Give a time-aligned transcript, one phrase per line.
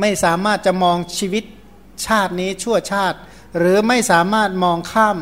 [0.00, 1.44] ไม่สามารถจะมองชีวิต
[2.06, 3.18] ชาตินี้ชั่วชาติ
[3.58, 5.16] หรือไม่สามารถมองข้าม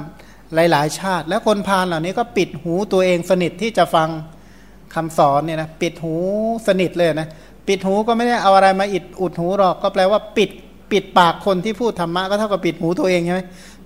[0.54, 4.08] หลาย ๆ ชาติ แล้วคนพาลเหล่านี้ก็ปิดหูตัวเองสนิทที่จะฟัง
[4.94, 6.14] คำสอนเนี่ยนะปิดหู
[6.66, 7.28] สนิทเลยนะ
[7.68, 10.50] ปิดหูก็ไม่ได้เอาอะไรมาอิดอุดหูหรอกก็แปลว่าปิด
[10.92, 13.42] ปิดปากคนที่พูดธรรมะก็เท่ากับปิดหูตัวเองใช่ไหม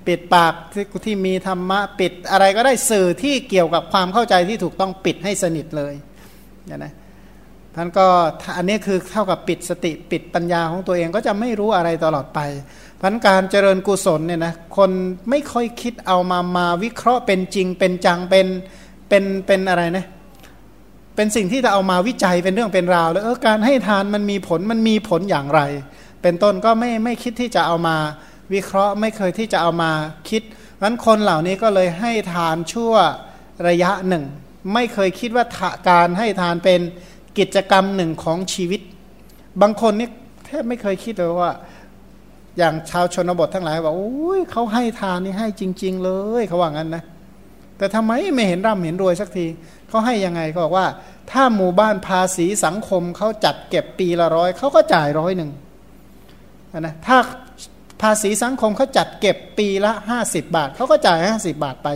[0.07, 5.95] ปิดปากที่ที่มีธรรมะปิดอะไรก็ได้สื่อที่เกี่ยวกับความเข้าใจที่ถูกต้องปิดให้สนิทเลย
[6.67, 6.93] เนี่ยนะ
[7.79, 8.07] ท่านก็
[8.57, 12.41] อันนี้คือเท่ากับปิดสติปิดปัญญาของตัวเองก็จะไม่รู้อะไรตลอดไป
[13.01, 14.91] พันการเจริญกุศลเนี่ยนะคน
[15.31, 18.47] ไม่ค่อยคิดเอามามาวิเคราะห์เป็นจริงเป็นจังเป็น
[19.09, 20.07] เป็นเป็นอะไรนะ
[21.17, 25.61] เป็นสิ่งที่จะเอามาวิจัยเป็นเรื่องเป็นราว แล้วเออการให้ทานมันมีผลมันมีผลอย่างไร
[26.23, 27.97] เป็นต้นก็ไม่ไม่คิดที่จะเอามา
[28.55, 29.91] วิเคราะห์ไม่เคยที่จะเอามา
[30.29, 30.43] คิด
[30.83, 32.93] นั้นคนเหล่านี้ก็เลยให้ทานชั่ว
[33.69, 34.25] ระยะหนึ่ง
[34.75, 35.45] ไม่เคยคิดว่า
[35.91, 36.81] การให้ทานเป็น
[37.39, 38.81] กิจกรรมหนึ่งของชีวิต
[39.63, 40.09] บางคนนี่
[40.47, 41.53] แทบไม่เคยคิดเลยว่า
[42.59, 47.03] อย่างชาวชนบททั้งหลายบอกโอ้ยเขาให้ทานนี่ให้จริง ๆ เลยเขาว่างั้นนะ
[47.79, 49.47] แต่ทำไมไม่เห็นร่ำเห็นรวยสักที
[49.89, 50.87] เขาให้ยังไงก็บอกว่า
[51.31, 55.51] ถ้าหมู่บ้านภาษีสังคมเขาจัดเก็บปีละร้อยเขาก็จ่ายร้อยหนึ่ง
[56.81, 57.17] นะถ้า
[58.03, 61.89] ภาษีสังคมเขาจัดเก็บปีละห้าสิบบาทเขาก็จ่ายห้าสิบาทไป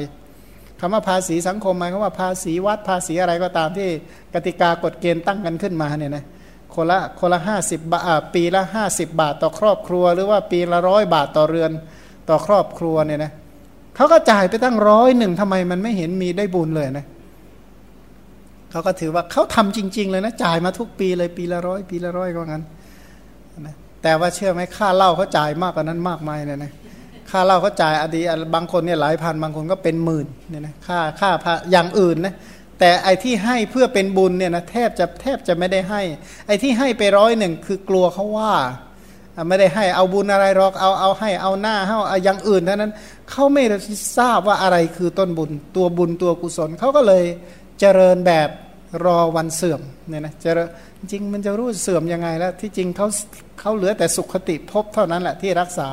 [0.80, 3.88] คำว่าภาษีสังคมหมายความว่าภาษีวัดภาษีอะไรก็ตามที่
[4.34, 6.24] กติกากฎเกณฑ์ตั้งกันขึ้นมาเนี่ยนะ
[6.74, 11.70] คนละคนละห้าสิบบาทปีละห้าสิบบาทต่อครอบครัว หรือว่าปีละร้อยบาทต่อเรือน
[12.28, 13.32] ต่อครอบครัวเนี่ยนะ
[13.96, 17.06] เขาก็จ่ายไปตั้งร้อยหนึ่งทำไมมันไม่เห็นมีได้บุญเลยนะ
[18.70, 22.62] เขาก็ถือว่าเขาทำจริง ๆ เลยนะจ่ายมาทุกปีเลยปีละร้อยปีละร้อยก็งั้น
[23.60, 26.72] นะแต่ว่าเชื่อไหมค่าเหล้าเขาจ่ายมากกว่านั้นมากมายเลยนะ
[27.30, 28.20] ค่าเหล้าเขาจ่ายอดี
[28.54, 32.34] บางคนเนี่ยหลายพันบางคนก็เป็นหมื่นเนี่ยนะค่าค่าอย่างอื่นนะ
[32.78, 36.02] แต่ไอ้ที่ให้เพื่อเป็นบุญเนี่ยนะแทบจะแทบจะไม่ได้ให้
[36.46, 38.54] ไอ้ที่ให้ไปร้อยหนึ่งคือกลัวเขาว่า
[39.48, 42.92] ไม่ได้ให้เอาบุญอะไรหรอกเอาเอาให้เอาหน้าเอาอย่างอื่นเท่านั้น
[43.30, 43.62] เขาไม่
[44.18, 47.24] ทราบว่าอะไรคือต้นบุญ ตัวบุญตัวกุศลเขาก็เลย
[47.80, 48.48] เจริญแบบ
[49.04, 50.50] รอวันเสื่อมเนี่ยนะจะ
[51.10, 53.06] จริงมันจะรู้เสื่อมยังไงแล้วที่จริงเขา
[53.60, 55.88] เขาเหลือแต่สุขติภพเท่านั้นแหละที่รักษา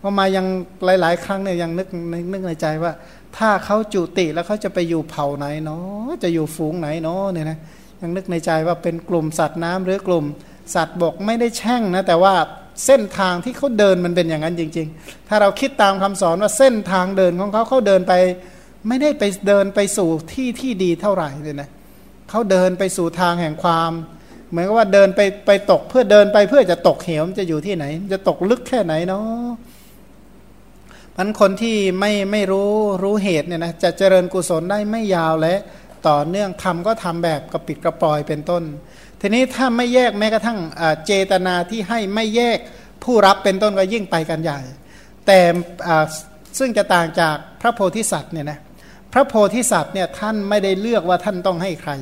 [0.00, 0.46] พอมายัง
[0.84, 1.88] หลาย ๆ ครั้งเนี่ยยังนึก
[2.32, 2.92] นึกในใจว่า
[3.36, 7.58] ถ้าเขาจุติแล้วเขาจะไปอยู่เผ่าไหนเนาะจะอยู่ฝูงไหนเนาะเนี่ยนะ
[8.00, 10.24] ยังนึกในใจว่าเป็นกลุ่มสัตว์น้ำหรือกลุ่ม
[10.74, 12.34] สัตว์บกไม่ได้แช่งนะแต่ว่า
[12.86, 18.14] เส้นทางที่เขาเดินมันเป็นอย่างนั้นจริง ๆ ถ้าเราคิดตามคำสอนว่าเส้นทางเดินของเขาเขาเดินไป
[18.88, 21.68] ไม่ได้ไปเดินไปสู่ที่ที่ดีเท่าไหร่เลยนะ
[22.30, 23.90] เขาเดินไปสู่ทางแห่งความ
[24.50, 29.50] เหมือนกับว่าเดินไปไปตกเพื่อเดินไปเพื่อจะตกเหวมันจะอยู่ที่ไหน จะตกลึกแค่ไหนเนาะ
[31.16, 32.70] มันคนที่ไม่ไม่รู้
[33.02, 35.54] รู้เหตุเนี่ยนะจะเจริญกุศลได้ไม่ยาวและ
[36.08, 38.62] ต่อเนื่องทำก็ทำแบบกระปิดกระปลอยเป็นต้น
[39.20, 40.58] ทีนี้ถ้าไม่แยกแม้กระทั่ง
[41.06, 42.58] เจตนาที่ให้ไม่แยก
[43.04, 44.60] ผู้รับเป็นต้นก็ยิ่งไปกันใหญ่
[45.26, 45.38] แต่
[46.58, 48.58] ซึ่งจะต่างจากพระโพธิสัตว์เนี่ยนะ
[49.12, 51.92] พระโพธิสัตว์เนี่ยท่านไม่ได้เลือกว่าท่านต้องให้ใคร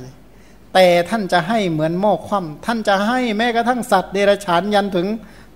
[0.74, 5.06] แต่ท่านจะให้เหมือนโมกคว่ำท่านจะให้แม้กระทั่งสัตว์เดรัจฉานยันถึง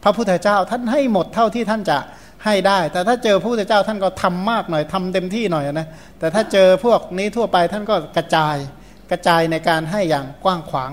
[0.03, 1.99] พระพุทธเจ้า ท่านให้หมดเท่าที่ท่านจะ
[2.45, 5.87] ให้ได้ แต่ถ้าเจอพระพุทธเจ้าท่านก็ทำมากหน่อยทำเต็มที่หน่อยนะ
[6.19, 8.57] แต่ถ้าเจอพวกนี้ทั่วไปท่านก็กระจาย
[9.11, 10.93] กระจายในการให้อย่างกว้างขวาง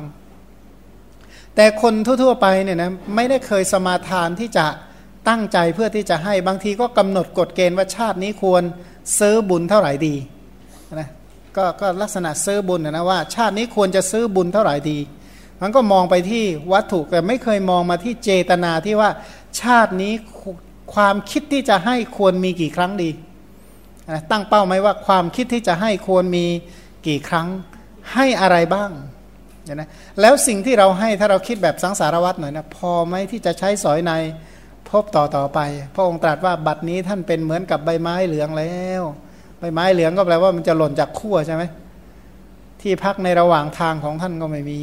[1.56, 4.66] แต่คนทั่วๆไปเนี่ยนะไม่ได้เคยสมาทานที่จะ
[5.30, 8.64] ตั้งใจเพื่อที่จะให้บางทีก็กำหนดกฎเกณฑ์ว่าชาตินี้ควร
[9.20, 10.16] ซื้อบุญเท่าไหร่ดี
[11.00, 11.10] นะ
[11.58, 15.00] ก็ก็ลักษณะซื้อบุญนะว่า ชาตินี้ควรจะซื้อบุญเท่าไหร่ดี
[15.62, 19.10] มันก็มองไปที่วัตถุแต่ไม่เคยมองมาที่เจตนาที่ว่า
[19.62, 20.14] ชาตินี้
[20.94, 23.10] ความคิดที่จะให้ควรมีกี่ครั้งดี
[24.32, 26.46] ตั้งเป้าไหมว่าความคิดที่จะให้ควรมี
[27.08, 27.48] กี่ครั้ง
[28.14, 28.92] ให้อะไรบ้าง
[29.74, 29.90] นะ
[30.22, 34.12] แล้วสิ่งที่เราให้ถ้าเราคิดแบบสังสารวัตรหน่อยนะพอไหมที่จะใช้สอยใน
[34.90, 35.60] พบต่อต่อไป
[35.96, 39.02] พระองค์ตรัสว่าบัดนี้ท่านเป็นเหมือนกับใบไม้เหลืองแล้ว
[39.60, 41.64] ใบไม้เหลืองก็แปลว่ามันจะหล่นจากขั้วใช่ไหม
[42.82, 44.80] ที่พักในระหว่างทางของท่านก็ไม่มี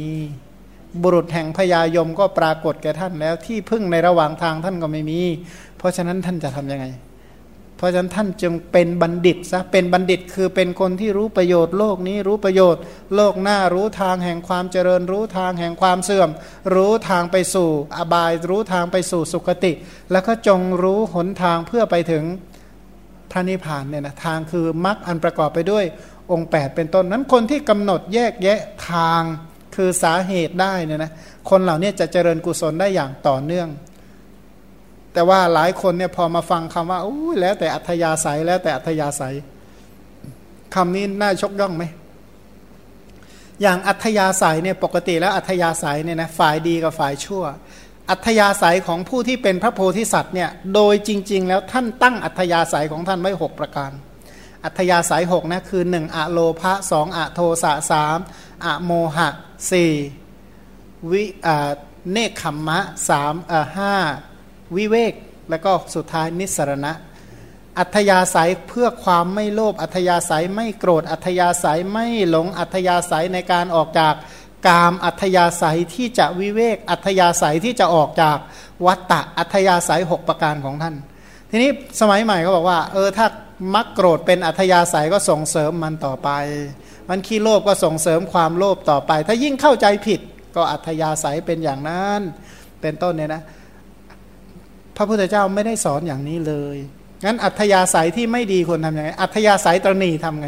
[1.01, 5.21] บุรุษแห่งพญายมก็ปรากฏแก่ท่านแล้ว ที่พึ่งในระหว่างทางท่านก็ไม่มี
[5.77, 6.87] เพราะฉะนั้นท่านจะทํำยังไง
[7.77, 12.81] เพราะฉะนั้นท่านจึงเป็นบัณฑิตซะเป็นบัณฑิตคือเป็นคนที่รู้ประโยชน์โลกนี้รู้ประโยชน์
[13.15, 16.29] โลกหน้ารู้ทางแห่งความเจริญ รู้ทางแห่งความเสื่อม
[16.75, 19.71] รู้ทางไปสู่อบาย รู้ทางไปสู่สุคติ
[20.11, 22.23] แล้วก็จงรู้หนทางเพื่อไปถึง
[23.31, 25.85] พระนิพพานเนี่ยนะทางคือมรรคอันประกอบไปด้วย
[26.31, 28.59] องค์ 8 เป็นต้นนั้นคนที่กำหนดแยกแยะ
[28.89, 29.21] ทาง
[29.75, 31.11] คือสาเหตุได้เนี่ยนะ
[31.49, 33.69] คนเหล่านี้จะเจริญกุศลได้อย่างต่อเนื่อง
[35.17, 39.35] แต่ว่าหลายคนเนี่ยพอมาฟังคำว่าอู้แล้วแต่อัธยาศัยแล้วแต่อัธยาศัย
[40.75, 41.83] คำนี้น่าชกย่องไหม
[43.61, 47.43] อย่างอัธยาศัยเนี่ยปกติแล้วอัธยาศัยเนี่ยนะฝ่ายดีกับฝ่ายชั่ว
[48.09, 53.91] อัธยาศัยของผู้ที่เป็นพระโพธิสัตว์เนี่ยโดยจริง ๆ แล้วท่านตั้งอัธยาศัยของท่านไว้ 6 ประการ
[54.65, 58.17] อัธยาศัย6นะคือ 1 อะโลภะสองอะโทสะสาม
[58.65, 59.29] อะโมหะ
[59.71, 59.93] สี่
[61.11, 61.23] วิ
[62.11, 62.79] เนคขมมะ
[63.09, 63.35] สาม
[63.79, 63.95] ห้า
[64.75, 65.13] วิเวก
[65.49, 66.93] แล้วก็สุดท้ายนิสรณะ
[67.79, 74.13] อัธยาศัยเพื่อความไม่โลภอัธยาศัยไม่โกรธอัธยาศัยไม่หลงอัธยาศัยในการออกจาก
[74.67, 78.37] กามอัธยาศัยที่จะวิเวก อัธยาศัยที่จะออกจาก
[78.85, 80.95] วัตตะอัธยาศัย 6 ประการของท่าน
[81.49, 81.69] ทีนี้
[81.99, 83.27] สมัยใหม่เขาบอกว่า เออถ้า
[83.75, 86.29] มักโกรธเป็นอัธยาศัยก็ส่งเสริมมันต่อไป
[87.09, 90.19] มันขี้โลภก็ส่งเสริมความโลภต่อไป ถ้ายิ่งเข้าใจผิด
[90.55, 92.21] ก็อัธยาศัยเป็นอย่างนั้น
[92.81, 93.41] เป็นต้นเนี่ยนะ
[94.97, 96.77] พระพุทธเจ้าไม่ได้สอนอย่างนี้เลย
[97.25, 100.47] งั้นอัธยาศัยที่ไม่ดีควรทำยังไง อัธยาศัยตรณีทำไง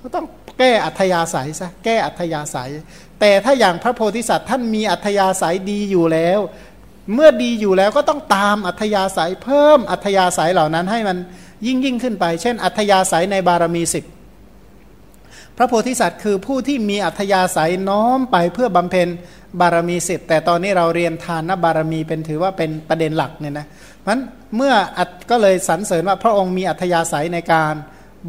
[0.00, 0.26] ก็ต้อง
[0.58, 2.70] แก้อัธยาศัยซะแก้อัธยาศัย
[3.20, 6.38] แต่ถ้าอย่างพระโพธิสัตว์ท่านมีอัธยาศัยดีอยู่แล้ว
[7.14, 11.16] เมื่อดีอยู่แล้วก็ต้องตามอัธยาศัยเพิ่มอัธยาศัยเหล่านั้นให้มัน
[11.66, 14.04] ยิ่งยิ่งขึ้นไป เช่น อัธยาศัยในบารมีสิบ
[15.60, 19.08] พระโพธิสัตว์คือผู้ที่มีอัธยาศัยน้อมไปเพื่อบำเพ็ญ
[19.60, 23.66] บารมีสิบแต่ตอนนี้เราเรียนทานบารมีเป็นถือว่าเป็นประเด็นหลักเนี่ยนะ
[24.06, 24.20] มัน
[24.56, 27.74] เมื่ออัดก็เลยสรรเสริญว่าพระองค์มีอัธยาศัยในการ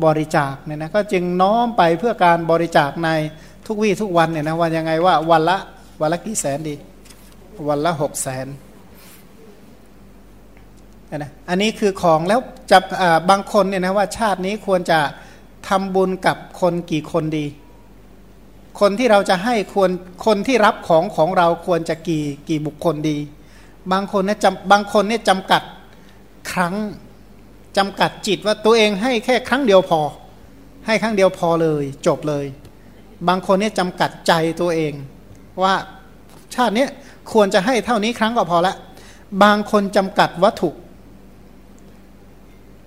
[0.06, 3.10] บริจาคเนี่ยนะก็จึงน้อมไปเพื่อการบริจาคใน
[3.68, 5.58] ทุกวี่ทุกวันเนี่ยนะว่ายังไงว่าวันละ
[6.02, 6.76] วันละกี่แสนดี
[7.68, 8.48] วันละหกแสน
[11.18, 12.40] นะอันนี้คือของแล้ว
[12.72, 12.80] จะ
[13.30, 15.00] บางคนเนี่ยนะว่าชาตินี้ควรจะ
[15.68, 17.46] ทำบุญกับคนกี่คนดี
[18.80, 19.90] คนที่เราจะให้ควร
[20.26, 23.18] คนที่รับของของเราควรจะกี่กี่บุคคลดี
[23.92, 25.62] บางคนเนี่ยจำบางคนเนี่ยจำกัด
[26.52, 26.76] ครั้ง
[27.78, 30.02] จำกัดจิตว่าตัวเองให้แค่ครั้งเดียวพอ
[30.86, 32.46] ให้ครั้งเดียวพอเลยจบเลย
[33.28, 34.94] บางคนเนี่ยจำกัดใจตัวเอง
[35.64, 35.74] ว่า
[36.56, 36.86] ชาตินี้
[37.32, 38.74] ควรจะให้เท่านี้ครั้งก็พอละ
[39.44, 40.70] บางคนจำกัดวัตถุ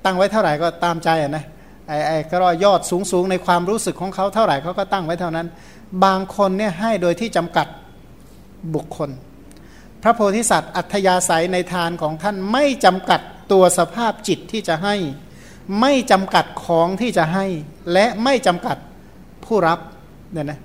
[0.05, 1.45] ตั้งไว้เท่าไหร่ก็ตามใจอะนะ
[1.93, 5.47] ไอ้ไอ้ก็ยอดสูงสูงในความรู้สึกของเขาเท่าไหร่เขาก็ตั้งไว้เท่านั้น
[6.05, 7.67] บางคนเนี่ยให้โดยที่จำกัด
[8.75, 9.11] บุคคล
[10.03, 13.21] พระโพธิสัตว์อัธยาศัยในทานของท่านไม่จำกัด
[13.53, 14.95] ตัวสภาพจิตที่จะให้
[15.81, 17.47] ไม่จำกัดของที่จะให้
[17.93, 18.77] และไม่จำกัด
[19.45, 19.79] ผู้รับ
[20.33, 20.61] เนี่ยนะ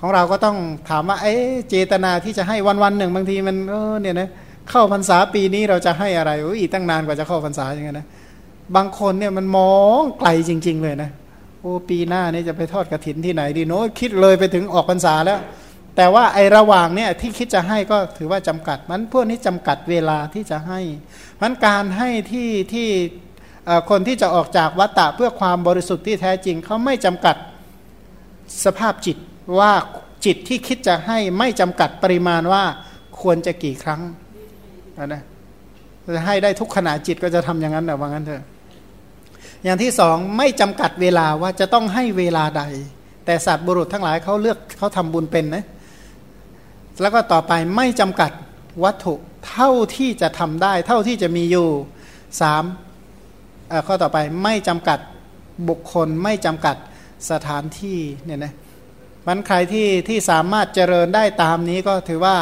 [0.00, 0.56] ของเราก็ต้อง
[0.88, 1.34] ถามว่าเอ๊
[1.68, 4.28] เจตนาที่จะให้วันวันหนึ่งบางทีมันเออเนี่ยนะ
[4.70, 6.30] เข้าพรรษาปีนี้เราจะให้อะไร
[6.60, 8.06] อีกตั้งนานกว่าจะเข้าพรรษาอย่างเงี้ยนะ
[8.76, 11.10] บางคนเนี่ยมันมองไกลจริง ๆ เลยนะ
[11.60, 15.40] โอ้ปีหน้านี่จะไปทอดกระถินที่ไหนดีโน้คิดเลยไปถึงออกพรรษาแล้ว
[15.96, 20.80] แต่ว่าไอระหว่างเนี่ยที่คิดจะให้ก็ถือว่าจำกัด มันพวกนี้จำกัดเวลาที่จะให้
[21.40, 22.88] มันการให้ที่ที่
[23.90, 27.36] คนที่จะออกจากวัตตะเพื่อความบริสุทธิ์ที่แท้จริงเขาไม่จำกัด
[28.64, 29.16] สภาพจิต
[29.58, 29.72] ว่า
[30.24, 32.62] จิตที่คิดจะให้ไม่จำกัดปริมาณว่า
[33.20, 34.02] ควรจะกี่ครั้ง
[35.06, 35.22] นะ
[36.14, 38.44] จะให้ได้ทุกขณะจิตก็จะทำอย่างนั้นแต่ว่างั้นเถอะ
[39.64, 42.62] อย่างที่สองไม่จำกัดเวลาว่าจะต้องให้เวลาใด
[43.24, 45.64] แต่สัตว์บุรุษทั้งหลายเขาเลือกเขาทำบุญเป็นนะ
[47.00, 48.30] แล้วก็ต่อไปไม่จำกัด
[48.84, 49.14] วัตถุ
[49.48, 51.68] เท่าที่จะทำได้ เท่าที่จะมีอยู่
[52.40, 52.64] สาม
[53.86, 54.98] ข้อต่อไปไม่จำกัด
[55.68, 56.76] บุคคลไม่จำกัด
[57.30, 58.52] สถานที่เนี่ยนะ
[59.26, 62.36] มันใครที่ที่สามารถเจริญได้ตามนี้ก็ถือว่า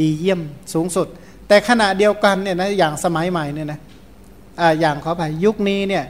[0.00, 0.40] ดีเยี่ยม
[0.74, 1.06] สูงสุด
[1.48, 3.80] แต่ขณะเดียวกันเนี่ยนะอย่างสมัยใหม่เนี่ยนะ
[4.60, 6.04] อ่าอย่างขอไปยุคนี้เนี่ย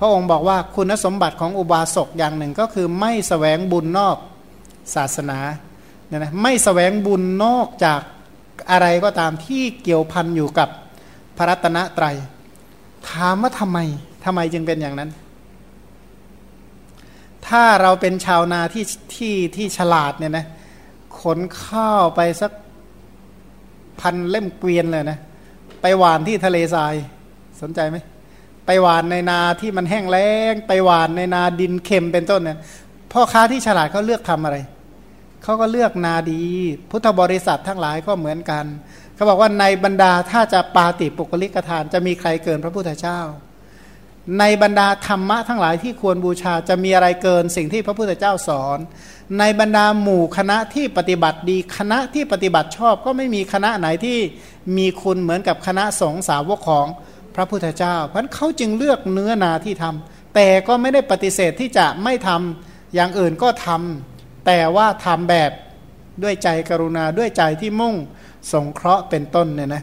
[0.00, 4.16] พระองค์บอกว่าคุณสมบัติของอุบาสกอย่างหนึ่งก็คือไม่สแสวงบุญนอก
[4.94, 5.38] ศาสนา
[6.06, 8.00] เนี่ยนะไม่สแสวงบุญนอกจาก
[8.70, 10.68] อะไรก็ตามที่เกี่ยวพันอยู่กับ
[11.36, 12.16] พระรัตนตรัย
[13.10, 13.78] ถามว่าทำไม
[14.24, 15.10] ทำไมจึงเป็นอย่างนั้น
[17.46, 20.46] ถ้าเราเป็นชาวนาที่ที่ที่ฉลาดเนี่ยนะ
[21.20, 22.52] ขนข้าวไปสัก
[24.00, 25.18] พันเล่มเกวียนเลยนะ
[25.82, 26.94] ไปหวานที่ทะเลทราย
[27.60, 27.98] สนใจไหม
[28.72, 32.58] ไปหวานในนาที่มันแห้งแล้ง ไปหวานในนาดินเค็มเป็นต้นเนี่ย
[33.12, 34.56] พ่อค้าที่ฉลาดเขาเลือกทำอะไร
[35.42, 36.42] เขาก็เลือกนาดี
[36.90, 38.64] พุทธบริษัททั้งหลายก็เหมือนกัน
[39.14, 43.20] เขาบอกว่าในบรรดาถ้าจะปาติปุกลิกทาน จะมีใครเกินพระพุทธเจ้า
[44.38, 48.78] ในบรรดาธรรมะทั้งหลายที่ควรบูชาจะมีอะไรเกินสิ่งที่พระพุทธเจ้าสอน
[49.38, 54.18] ในบรรดาหมู่คณะที่ปฏิบัติดีคณะที่ปฏิบัติชอบก็ไม่มีคณะไหนที่
[54.76, 56.86] มีคุณเหมือนกับคณะสงฆ์สาวกของ
[57.34, 65.50] พระพุทธเจ้า เพราะเขาจึงเลือกเนื้อนาที่ทำแต่ก็ไม่ได้ปฏิเสธที่จะไม่ทำอย่างอื่นก็ทำแต่ว่าทำแบบ
[66.22, 67.94] ด้วยใจกรุณาด้วยใจที่มุ่ง
[68.52, 69.82] สงเคราะห์เป็นต้นเนี่ยนะ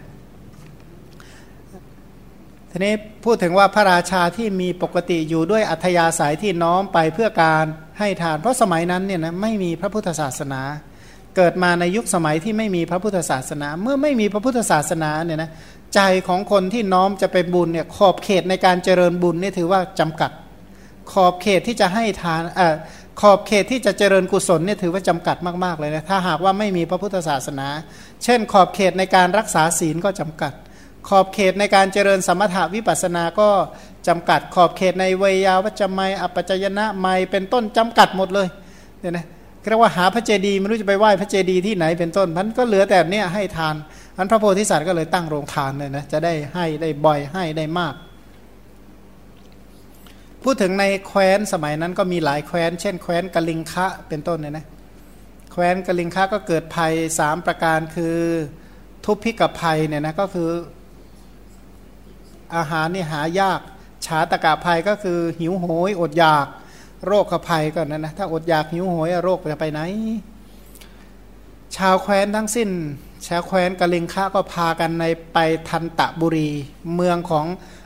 [2.71, 7.65] ทีนี้พูดถึงว่าพระราชาที่มีปกติอยู่ด้วยอัธยาศัยที่น้อมไปเพื่อการ
[7.99, 10.61] ให้ทาน เพราะสมัยนั้นเนี่ยนะไม่มีพระพุทธศาสนา
[11.35, 15.49] เกิดมาในยุคสมัยที่ไม่มีพระพุทธศาสนา เมื่อไม่มีพระพุทธศาสนาเนี่ยนะ
[15.95, 20.31] ใจของคนที่น้อมจะไปบุญเนี่ยขอบเขตในการเจริญบุญนี่ถือว่าจำกัด
[21.11, 22.75] ขอบเขตที่จะให้ทานเอ่อ
[23.21, 27.67] ขอบเขตที่จะเจริญกุศลเนี่ยถือว่าจำกัดมากๆเลยนะถ้าหากว่าไม่มีพระพุทธศาสนา
[28.23, 30.53] เช่น ขอบเขตในการรักษาศีลก็จำกัด
[31.09, 33.49] ขอบเขตในการเจริญสมถาวิปัสสนาก็
[34.07, 38.47] จำกัด ขอบเขตในเวยาวัจไมยอัปจยนะไมเป็นต้นจำกัดหมดเลย
[38.99, 39.25] เนี่ยนะ
[39.69, 43.75] เรียกว่าหาพระเจดีย์ไม่รู้จะไปไหว้พระเจดีย์ที่ไหนเป็นต้นมันก็เหลือแต่เนี่ยให้ทาน
[44.17, 47.95] อันพระโพธิสัตว์ก็เลยตั้งโรงทานเลยนะจะได้ให้ได้บ่อยให้ได้มาก
[50.43, 54.65] พูดถึงในแคว้นสมัยนั้นก็มีหลายแคว้น เช่น แคว้นกลิงคะเป็นต้นเนี่ยนะ
[55.51, 58.17] แคว้นกลิงคะก็เกิดภัยสามประการคือ
[59.05, 60.49] ทุพพิกภัยเนี่ยนะก็คือ
[62.55, 63.59] อาหารนี่หายาก
[64.05, 66.47] ฉาตะกะภัยก็คือหิวโหยอดอยาก
[67.05, 69.81] โรคภัยก่อนนนะถ้าอดอยากหิวโหยโรคจะไปไหน
[71.77, 72.69] ชาวแคว้นทั้งสิ้น
[73.25, 75.37] ชาวแคว้นกะลิงคะก็พากันในไป
[75.69, 76.49] ทันตะบุรี
[76.95, 77.45] เมืองของ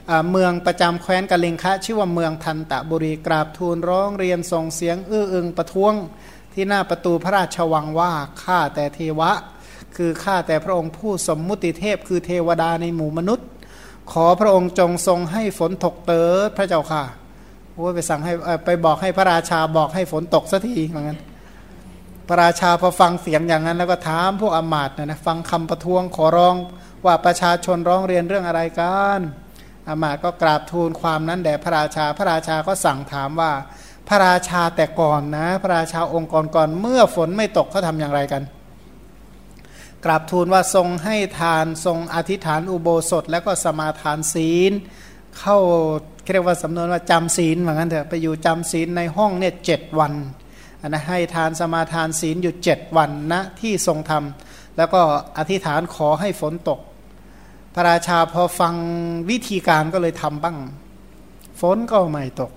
[0.09, 5.93] อเมืองประจำแคว้นกะลิงคะ ชื่อว่าเมืองทันตะบุรีกราบทูลร้องเรียนส่งเสียงอื้ออึงประท้วง
[6.53, 8.11] ที่หน้าประตูพระราชวังว่า
[8.43, 9.31] ข้าแต่เทวะ
[9.95, 13.47] คือข้าแต่พระองค์ผู้สมมุติเทพคือเทวดาในหมู่มนุษย์
[14.11, 17.03] ขอพระองค์จงทรงให้ฝนตกเติดพระเจ้าค่ะ
[17.73, 18.33] โอ้ไปสั่งให้
[18.65, 21.19] ไปบอกให้พระราชาบอกให้ฝนตกสักทีเหมือนกัน
[22.33, 26.55] พระราชาพอฟังเสียงอย่างนั้น แล้วก็ถามพวกอมาตย์นะฟังคำประท้วงขอร้อง
[27.05, 29.19] ว่าประชาชนร้องเรียนเรื่องอะไรกัน
[29.87, 33.51] อมาตย์ก็กราบทูลความนั้นแด่พระราชา พระราชาก็สั่งถามว่า
[34.07, 38.43] พระราชาแต่ก่อนนะ พระราชาองค์ก่อนก่อนเมื่อฝนไม่ตกเขาทำอย่างไรกัน
[40.05, 44.71] กราบทูลว่าทรงให้ทานทรงอธิษฐานอุโบสถ แล้วก็สมาทานศีล
[45.39, 45.57] เข้า
[46.33, 50.13] เรียกว่าสำนวนว่าจำศีลเหมือนกันเถอะไปอยู่จำศีลในห้องเนี่ยเจ็ดวัน
[50.87, 55.01] นะให้ทานสมาทานศีลอยู่เจ็ดวันนะที่ทรงทำแล้วก็
[55.37, 56.79] อธิษฐานขอให้ฝนตก
[57.75, 58.73] พระราชาพอฟัง
[59.29, 60.57] วิธีการก็เลยทำบ้าง
[61.61, 62.51] ฝนก็ไม่ตก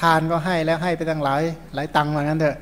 [0.00, 1.42] ทานก็ให้แล้วให้ไปตั้งหลาย
[1.74, 2.56] หลายตังค์เหมือนกันเถอะ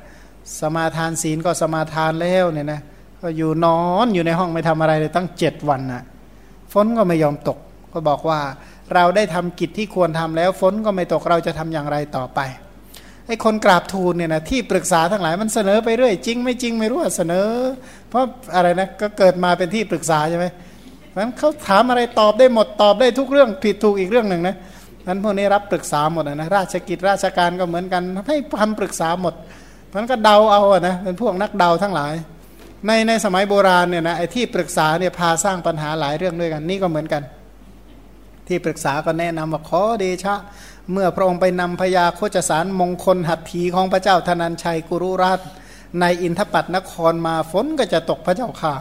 [0.59, 2.81] สมาทานศีลก็สมาทานแล้วเนี่ยนะ
[3.21, 6.03] ก็อยู่นอนอยู่ในห้องไม่ทำอะไรเลยตั้งเจ็ดวันนะ่ะ
[6.73, 7.57] ฝนก็ไม่ยอมตก
[7.93, 8.39] ก็บอกว่า
[8.93, 12.39] เราได้ทำกิจที่ควรทำแล้วฝนก็ไม่ตกเราจะทำอย่างไรต่อไป
[13.27, 17.47] ไอ้คนกราบทูลเนี่ยนะที่ปรึกษาทั้งหลายมันเสนอไปเรื่อยจริง ไม่จริงไม่รู้เสนอ
[18.09, 18.23] เพราะ
[18.55, 20.45] อะไรนะก็เกิดมาเป็นที่ปรึกษาใช่ไหม
[21.09, 24.55] เพราะนั้นเขาถามอะไรตอบได้หมดตอบได้ทุกเรื่องผิดถูกอีกเรื่องหนึ่งนะ
[25.07, 29.33] นั้นพวกนี้รับปรึกษาหมดนะราชกิจราชการก็เหมือนกันให้คำปรึกษาหมด
[29.87, 32.13] เพราะนั้นก็เดาเอาอะนะเป็นพวกนักเดาทั้งหลาย
[32.87, 37.23] ในในสมัยโบราณเนี่ยนะไอ้ที่ปรึกษาเนี่ยพาสร้างปัญหาหลายเรื่องด้วยกันนี่ก็เหมือนกัน
[38.47, 40.35] ที่ปรึกษาก็แนะนำว่าขอเดชะ
[40.91, 45.39] เมื่อพระองค์ไปนำพญาโคจสารมงคลหัตถีของพระเจ้าธนัญชัยกุรุราช
[46.01, 48.73] ในอินทปัตนครมาฝนก็จะตกพระเจ้าค่ะ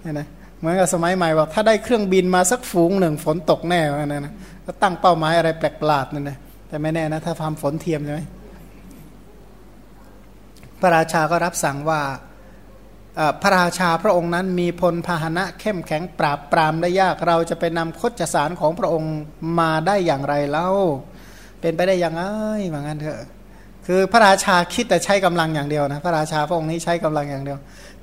[0.00, 0.28] เนี่ยนะ
[0.58, 4.34] เหมือนกับสมัยใหม่ว่าถ้าได้เครื่องบินมาสักฝูงหนึ่งฝนตกแน่นะนะ
[4.66, 8.20] ก็ตั้งเป้าหมายอะไรแปลกประหลาดนั่นนะแต่ไม่แน่นะถ้าทำฝนเทียมใช่ไหม
[10.80, 12.00] พระราชาก็รับสั่งว่า
[13.42, 19.14] พระราชาพระองค์นั้นมีพลพาหนะเข้มแข็งปราบปรามได้ยากเราจะไปนำคดจสารของพระองค์
[19.58, 20.68] มาได้อย่างไรเล่า
[21.62, 22.22] เป็นไปได้ยังไง
[22.68, 23.20] เหมือนกันเถอะ
[23.86, 27.58] คือพระราชาคิดแต่ใช้กำลังอย่างเดียวนะ พระราชาพระองค์นี้ใช้กำลังอย่างเดียว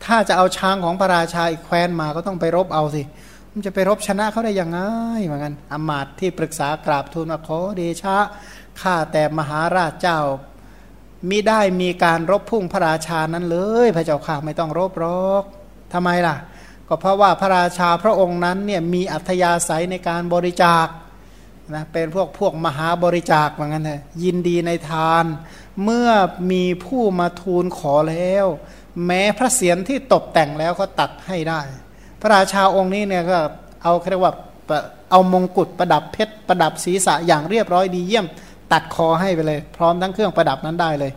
[0.06, 3.04] ถ้าจะเอาช้างของพระราชาอีกแคว้นมาก็ต้องไปรบเอาสิ
[3.54, 4.80] มันจะไปรบชนะเขาได้ยังไง
[5.26, 8.18] เหมือนกันอมาตที่ปรึกษากราบทูลมาขอเดชะ
[8.82, 10.20] ข้าแต่มหาราชเจ้า
[11.30, 15.44] มิได้มีการรบพุ่งพระราชานั้นเลย พระเจ้าค่ะไม่ต้องรบรอก
[15.94, 16.36] ทำไมล่ะ
[16.88, 20.88] ก็เพราะว่าพระราชาพระองค์นั้นเนี่ยมีอัธยาศัยในการบริจาค
[21.76, 25.26] นะเป็นพวกพวกมหาบริจาคเหมือนกันเลยยินดีในทาน
[25.84, 26.10] เมื่อ
[26.52, 28.46] มีผู้มาทูลขอแล้ว
[29.06, 31.62] แม้พระเศียรที่ตกแต่งแล้วก็ตัดให้ได้
[32.22, 33.38] พระราชาองค์นี้เนี่ยก็
[33.84, 34.34] เอาเรียกว่า
[35.12, 38.26] เอามงกุฎประดับเพชรประดับศีรษะอย่างเรียบร้อยดีเยี่ยม
[38.72, 41.12] ตัดคอให้ไปเลย พร้อมทั้งเครื่องประดับนั้นได้เลย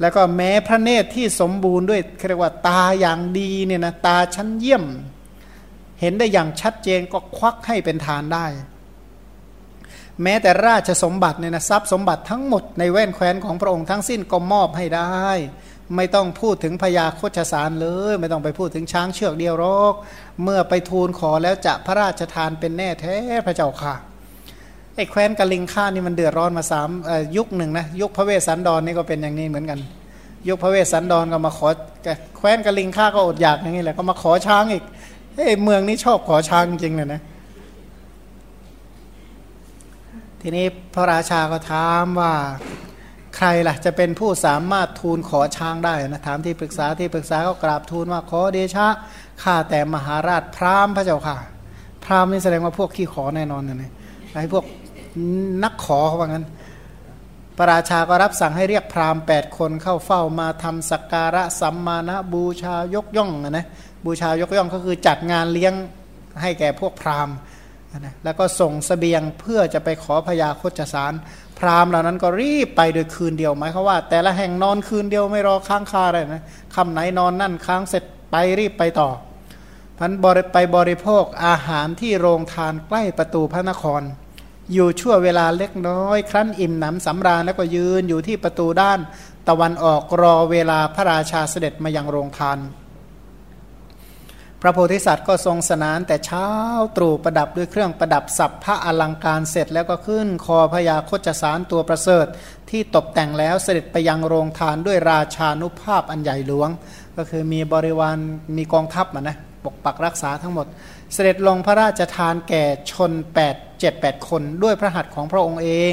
[0.00, 4.84] แล้วก็แม้พระเนตรที่สมบูรณ์ด้วยเรียกว่าตาอย่างดีเนี่ยนะตาชั้นเยี่ยม
[6.00, 8.46] เห็นได้อย่างชัดเจนก็ควักให้เป็นทานได้
[10.22, 15.28] แม้แต่ราชสมบัติเนี่ยนะทรัพย์สมบัติทั้งหมดในแว่นแคว้นของพระองค์ทั้งสิ้นก็มอบให้ได้
[15.96, 19.94] ไม่ต้องพูดถึงพญาโคชสารเลย ไม่ต้องไปพูดถึงช้างเชือกเดียวรอก
[20.42, 23.94] เมื่อไปทูลขอแล้วจะพระราชทานเป็นแน่แท้พระเจ้าค่ะ
[24.94, 26.90] ไอ้แคว้นกะลิงค่านี่มันเดือดร้อนมาสาม
[27.36, 29.78] ยุคหนึ่งนะยุคพระเวสสันดรนนี่ก็เป็นอย่างนี้เหมือนกัน
[30.48, 31.68] ยุคพระเวสสันดรก็มาขอ
[32.36, 34.84] แคว้นกะลิงค่าก็อดอยากอย่างนี้แหละก็มาขอช้างอีก
[35.34, 37.20] เฮ้เมืองนี้ชอบขอช้างจริงเลยนะ
[40.42, 42.34] ทีนี้พระราชาก็ถามว่า
[43.36, 48.86] ใครล่ะจะเป็นผู้สามารถทูลขอช้างได้นะถามที่ปรึกษาที่ปรึกษาก็กราบทูลว่าขอเดชะ
[49.42, 51.36] ข้าแต่มหาราชพราหมณ์พระเจ้าค่ะ
[52.04, 53.90] พราหมณ์นี่แสดงว่าพวกขี้ขอแน่นอนเลย
[54.32, 54.64] ไอ้พวก
[55.64, 56.46] นักขอเขาว่างั้น
[57.56, 63.66] พระราชาก็รับสั่งให้เรียกพราหมณ์แปดคนเข้าเฝ้ามาทำสักการะสัมมาณบูชายกย่องนะ
[64.04, 65.74] บูชายกย่องก็คือจัดงานเลี้ยง
[66.42, 67.36] ให้แก่พวกพราหมณ์
[67.98, 71.12] นะแล้วก็ส่งสเสบียงเพื่อจะไปขอพยาโคจสาร
[71.58, 76.42] พราหมณ์เหล่านั้นก็รีบไปโดยคืนเดียวหมายเขาว่า แต่ละแห่งนอนคืนเดียวไม่รอค้างคาเลยนะ
[76.74, 79.08] คำไหนนอนนั่นค้างเสร็จไปรีบไปต่อ
[79.98, 84.02] พันบริไปบริโภคอาหารที่โรงทานใกล้ประตูพระนคร
[84.72, 88.98] อยู่ชั่วเวลาเล็กน้อย ครั้นอิ่มหนำสำราญแล้วก็ยืนอยู่ที่ประตูด้าน
[89.48, 92.58] ตะวันออกรอเวลาพระราชาเสด็จมายังโรงทาน
[94.62, 96.48] พระโพธิสัตว์ก็ทรงสนานแต่เช้า
[96.96, 102.26] ตรู่ประดับด้วยเครื่องประดับสับพระอลังการเสร็จแล้วก็ขึ้นคอพญาโคจสารตัวประเสริฐ
[102.70, 106.68] ที่ตกแต่งแล้วเสด็จไปยังโรงทานด้วยราชานุภาพอันใหญ่หลวง
[107.16, 108.16] ก็คือมีบริวาร
[108.56, 110.66] มีกองทัพนะปกปักรักษาทั้งหมด
[111.14, 113.12] เสด็จลงพระราชทานแก่ชน
[113.46, 115.92] 8 7 8 คนด้วยพระหัตถ์ของพระองค์เอง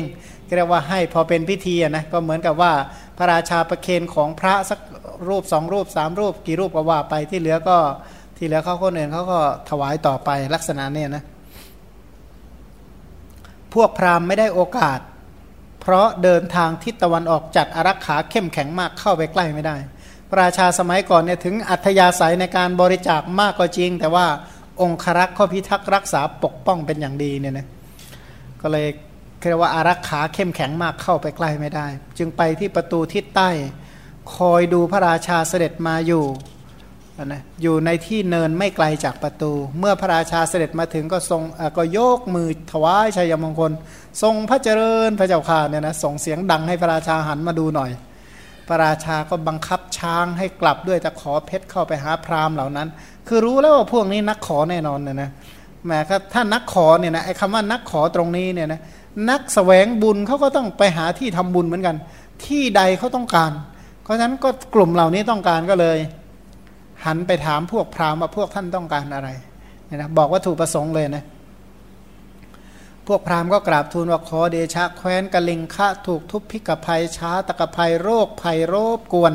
[0.55, 2.73] เรียกว่าให้พอเป็นพิธีนะก็เหมือนกับว่า
[3.17, 4.79] พระราชาประเคนของพระสัก
[5.27, 7.77] รูปสองรูปสามรูป กี่รูปก็ว่าไปที่เหลือก็
[8.37, 9.39] ที่แล้วเขาคนอื่นเขาก็
[9.69, 11.23] ถวายต่อไปลักษณะเนี่ยนะ
[13.73, 14.99] พวกพราหมณ์ไม่ได้โอกาส
[15.81, 19.75] เพราะเดินทางทิศตะวันออกจัดอารักขาเข้มแข็งมากเข้าไปใกล้ไม่ได้
[20.33, 24.25] ประชาสมัยก่อนเนี่ยถึงอัธยาศัยในการบริจาคมากก็จริง แต่ว่า
[24.81, 27.67] องครักษ์ข้อพิทักษ์รักษาปกป้องเป็นอย่างดีเนี่ยนะ
[28.61, 28.87] ก็เลย
[29.49, 33.49] เรียกว่าอารักขาเข้มแข็งมากเข้าไปใกล้ไม่ได้ จึงไปที่ประตูทิศใต้
[34.35, 36.23] คอยดูพระราชาเสด็จมาอยู่
[37.25, 41.41] นะอยู่ในที่เนินไม่ไกลจากประตู เมื่อพระราชาเสด็จมาถึงก็ทรง
[41.77, 43.71] ก็โยกมือถวายชัยมงคล
[44.21, 47.91] ทรงพระเจริญพระเจ้าข่าเนี่ยนะส่งเสียงดังให้พระราชาหันมาดูหน่อย
[48.67, 52.87] พระราชาก็บังคับช้างให้กลับด้วยตะขอเพชรเข้าไปหาพราหมณ์เหล่านั้น
[53.27, 55.29] คือรู้แล้วว่าพวกนี้นักขอแน่นอนเนี่ยนะ
[55.85, 55.99] แม้
[56.33, 58.81] ถ้านักขอเนี่ยนะไอ้คำว่านักขอตรงนี้เนี่ยนะ
[59.29, 61.95] นักสแสวงบุญเขาก็ต้องไปหาที่ทำบุญเหมือนกัน
[62.45, 63.51] ที่ใดเขาต้องการ
[64.03, 65.97] เพราะฉะนั้นก็กลุ่มเหล่านี้ต้องการก็เลย
[67.05, 69.29] หันไปถามพวกพราหมณ์ว่าพวกท่านต้องการอะไร
[69.85, 71.23] เนี่ยนะบอกว่าถูกประสงค์เลยนะ
[73.07, 79.33] พวกพราหมณ์ก็กราบทูลว่าขอเดชะแคว้นกะลิงคะถูกทุบพิกภัยช้าตะกภัยโรคภัยโรบกวน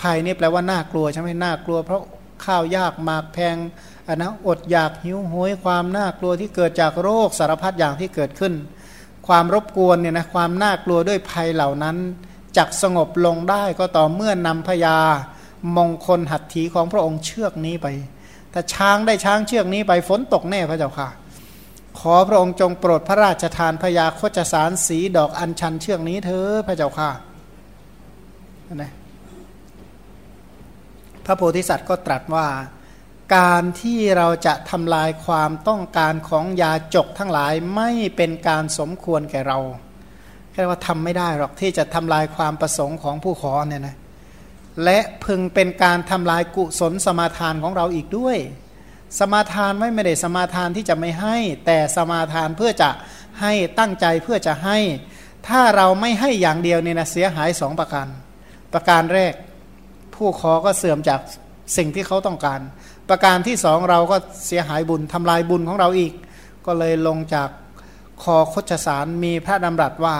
[0.00, 2.02] ภัยนี่แปลว่าน่ากลัวใช่ไหมน่ากลัว เพราะ
[2.44, 3.56] ข้าวยากหมากแพง
[4.06, 8.54] อันนะอดอยากหิวโหยความน่ากลัวที่เกิดจากโรคสารพัดอย่างที่เกิดขึ้น
[9.26, 11.96] ความรบกวนเนี่ยนะความน่ากลัวด้วยภัยเหล่านั้น
[12.56, 14.98] จักสงบลงได้ก็ต่อเมื่อนำพยา
[15.76, 17.86] มงคลหัตถีของพระองค์เชือกนี้ไป
[18.52, 21.08] ถ้าช้างได้ช้างเชือกนี้ไปฝนตกแน่พระเจ้าค่ะ
[21.98, 27.10] ขอพระองค์จงโปรดพระราชทานพยาโคจสารสีดอกอัญชันเชือกนี้เถอพระเจ้าค่ะ
[28.76, 28.92] นะ
[31.24, 32.46] พระโพธิสัตว์ก็ตรัสว่า
[33.36, 39.58] การที่เราจะทำลายความต้องการของยาจกทั้งหลายไม่เป็นการสมควรแก่เรา
[40.52, 43.96] แค่ว่าทำไม่ได้หรอกที่จะทำลายความประสงค์ของผู้ขอเนี่ยนะ
[44.84, 48.38] และพึงเป็นการทำลายกุศลสมาทานของเราอีกด้วย
[49.18, 51.36] สมาทานไม่ไม่ได้สมาทานที่จะไม่ให้
[51.66, 52.90] แต่สมาทานเพื่อจะ
[53.40, 54.78] ให้ตั้งใจเพื่อจะให้
[55.48, 58.06] ถ้าเราไม่ให้อย่างเดียวเนี่ยนะเสียหายสองประการ
[58.72, 59.34] ประการแรก
[60.14, 61.20] ผู้ขอก็เสื่อมจาก
[61.76, 62.60] สิ่งที่เขาต้องการ
[63.08, 66.12] ประการที่สองเราก็เสียหายบุญทำลายบุญของเราอีก
[66.66, 67.48] ก็เลยลงจาก
[68.22, 70.16] คอคชสารมีพระดำรัสว่า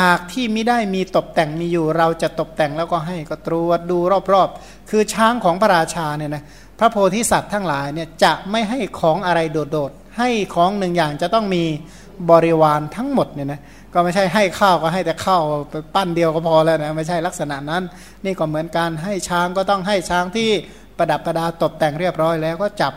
[0.00, 3.98] หากที่ไม่ได้มีตกแต่งมีอยู่ เราจะตกแต่งแล้วก็ให้ก็ตรวจดู
[4.32, 6.42] รอบๆ คือช้างของพระราชาเนี่ยนะ
[6.78, 11.64] พระโพธิสัตว์ทั้งหลายเนี่ยจะไม่ให้ของอะไรโดดๆ ให้ของหนึ่งอย่างจะต้องมี
[12.30, 13.60] บริวารทั้งหมดเนี่ยนะ
[13.94, 17.82] ก็ไม่ใช่ให้ข้าวก็ให้แต่ข้าวไปปั้นเดียวก็พอแล้วนะไม่ใช่ลักษณะนั้น
[18.24, 20.50] นี่ก็เหมือนการให้ช้างก็ต้องให้ช้างที่
[20.98, 22.92] ประดับประดาตกแต่งเรียบร้อยแล้วก็จับ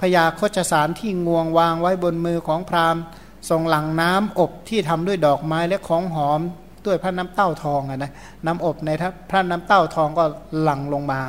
[0.00, 3.02] พญาโคชสารที่งวงวางไว้บนมือของพราหมณ์
[3.50, 6.40] ทรงหลังน้ำอบที่ทำด้วยดอกไม้และของหอม
[6.86, 8.12] ด้วยพระน้ำเต้าทองนะ
[8.46, 8.90] น้ำอบใน
[9.30, 10.24] พระน้ำเต้าทองก็
[10.60, 11.20] หลั่งลงมา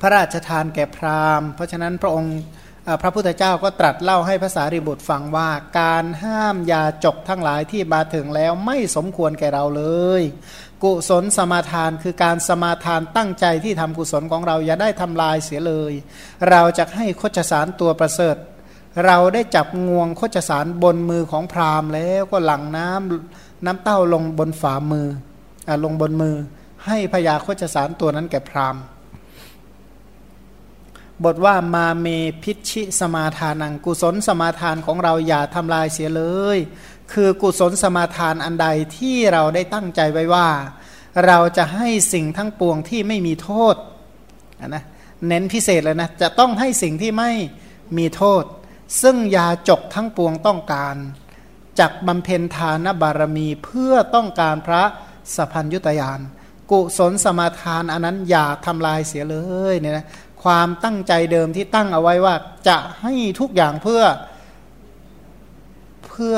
[0.00, 2.36] พระราชทานแก่พราหมณ์ เพราะฉะนั้นพระองค์
[3.02, 9.84] พระพุทธเจ้าก็ตรัสเล่าให้ภาษาริบุตรฟังว่าการห้ามยาจกทั้งหลายที่มาถึงแล้วไม่สมควรแก่เราเล
[10.20, 10.22] ย
[10.82, 15.92] กุศลสมาทานคือการสมาทานตั้งใจที่ทำกุศลของเราอย่าได้ทำลายเสียเลย
[16.50, 18.36] เราจะให้คจสารตัวประเสริฐ
[19.04, 25.08] เราได้จับงวงโคจสารบนมือของพราหมณ์แล้วก็หลั่งน้ำน้ำเต้าลงบนฝ่ามือ
[25.68, 26.36] อลงบนมือ
[26.86, 28.82] ให้พญาโคจสารตัวนั้นแก่พราหมณ์
[31.24, 32.06] บทว่ามาเม
[32.42, 36.22] พิชิสมาทานังกุศลสมาทานของเราอย่าทำลายเสียเล
[36.56, 36.58] ย
[37.12, 40.48] คือกุศลสมาทานอันใดที่เราได้ตั้งใจไว้ว่า
[41.26, 43.74] เราจะให้สิ่งทั้งปวงที่ไม่มีโทษ
[44.66, 44.84] นะ
[45.28, 47.30] เน้นพิเศษเลยนะจะต้องให้สิ่งที่ไม่
[47.98, 48.42] มีโทษ
[49.02, 50.96] ซึ่งยาจกทั้งปวงต้องการ
[51.80, 54.82] จักบำเพ็ญทานบารมีเพื่อต้องการพระ
[55.36, 56.20] สพัญยุตยาน
[56.70, 59.36] กุศลสมาทานอันนั้นอย่าทำลายเสียเล
[59.72, 60.06] ยเนี่ยนะ
[60.42, 62.34] ความตั้งใจเดิมที่ตั้งเอาไว้ว่า
[62.68, 64.02] จะให้ทุกอย่างเพื่อ
[66.08, 66.36] เพื่อ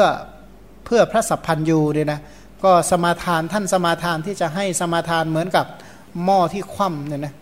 [0.85, 2.21] เพื่อพระสัพพัญยูเนี่ยนะ
[2.65, 5.67] ก็สมาทานท่านสมาทานที่จะให้สมาทานเหมือนกับ
[6.25, 7.35] หม้อที่คว่ำเนี่ยนะ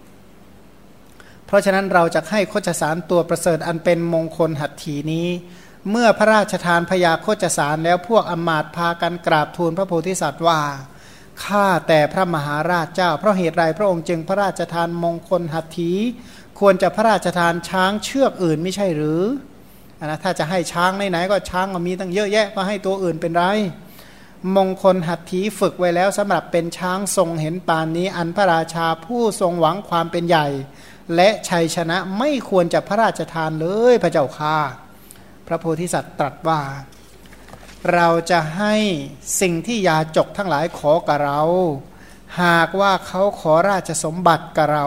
[1.46, 5.28] เพราะฉะนั้นเราจะให้โคจสารตัวประเสริฐอันเป็นมงคลหัตถีนี้
[5.90, 10.60] เมื่อพระราชทานพยาโคจสารแล้วพวกอมาตพากันกราบทูลพระโพธิสัตว์ว่า
[11.44, 15.92] ข้าแต่พระมหาราชเจ้า เพราะเหตุไรพระองค์จึงพระราชทานมงคลหัตถี
[16.58, 19.22] ควรจะพระราชทานช้างเชือกอื่นไม่ใช่หรือ
[20.04, 23.44] นะถ้าจะให้ช้างไหนๆก็ช้างก็มีตั้งเยอะแยะก็ให้ตัวอื่นเป็นไร
[24.56, 30.46] มงคลหัตถีฝึกไว้แล้วสำหรับเป็นช้างทรงเห็นปานนี้อันพระราชาผู้ทรงหวังความเป็นใหญ่
[31.14, 34.58] และชัยชนะไม่ควรจะพระราชทานเลยพระเจ้าค่า
[35.46, 36.60] พระโพธิสัตว์ตรัสว่า
[37.94, 38.74] เราจะให้
[39.40, 41.42] สิ่งที่ยาจกทั้งหลายขอกับเรา
[42.42, 44.86] หากว่าเขาขอราชสมบัติกับเรา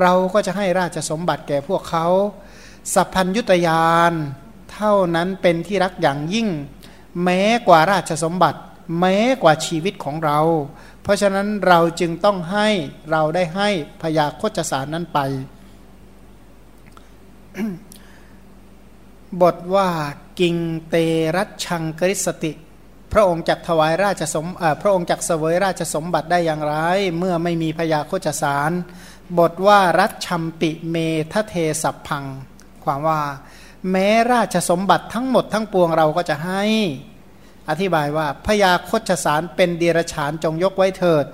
[0.00, 2.06] เราก็จะให้ราชสมบัติแก่พวกเขา
[2.94, 4.12] สัพพัญยุตยาน
[4.72, 6.48] เท่านั้นเป็นที่รักอย่างยิ่ง
[7.22, 8.60] แม้กว่าราชสมบัติ
[9.00, 10.40] แม้กว่าชีวิตของเรา
[11.02, 12.68] เพราะฉะนั้นเราจึงต้องให้
[13.10, 13.68] เราได้ให้
[14.02, 15.18] พยาโคจสารนั้นไป
[19.42, 19.88] บทว่า
[20.40, 20.56] กิง
[20.88, 20.96] เต
[21.36, 22.52] รัชังกริสติ
[23.12, 24.46] พระองค์จักถวายราชสม
[24.82, 26.74] พระองค์จักเสวยราชสมบัติได้อย่างไร
[27.18, 28.70] เมื่อไม่มีพยาโคจสาร
[29.38, 30.96] บทว่ารัชชัมปิเม
[31.32, 32.24] ทะเทสัพพัง
[32.84, 33.20] ความว่า
[33.90, 36.64] แม้ราชสมบัติทั้งหมดทั้งปวงเราก็จะให้
[37.68, 41.24] อธิบายว่าพยาโคจสารเป็นเดรฉานจงยกไว้เถิด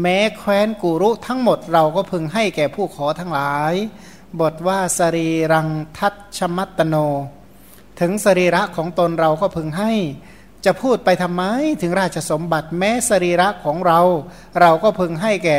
[0.00, 3.74] แม้แคว้นกุรุทั้งหมดเราก็พึงให้แก่ผู้ขอทั้งหลาย
[4.40, 5.68] บทว่าสรีรัง
[5.98, 6.96] ทัตชมัตโน
[8.00, 9.92] ถึงสรีระของตนเราก็พึงให้
[10.64, 11.42] จะพูดไปทำไม
[11.82, 14.00] ถึงราชสมบัติแม้สรีระของเรา
[14.60, 15.58] เราก็พึงให้แก่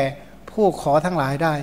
[0.52, 1.54] ผู้ขอทั้งหลายได้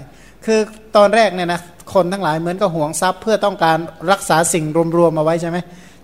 [0.44, 0.60] คือ
[0.96, 1.60] ตอนแรกเนี่ยนะ
[1.94, 3.78] คนทั้งหลายเหมือนกับห่วงทรัพย์ เพื่อต้องการ
[4.12, 4.64] รักษาสิ่ง
[4.98, 5.58] รวมๆมาไว้ใช่ไหม